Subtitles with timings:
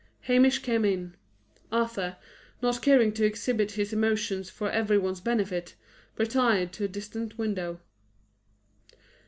[0.21, 1.13] Hamish came in.
[1.71, 2.17] Arthur,
[2.59, 5.75] not caring to exhibit his emotion for every one's benefit,
[6.17, 7.79] retired to a distant window.